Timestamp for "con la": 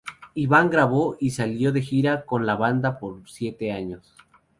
2.25-2.55